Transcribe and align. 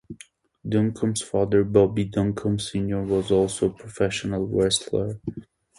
Duncum's 0.67 1.21
father, 1.21 1.63
Bobby 1.63 2.05
Duncum 2.07 2.57
Senior 2.59 3.03
was 3.03 3.29
also 3.29 3.67
a 3.67 3.73
professional 3.73 4.47
wrestler. 4.47 5.19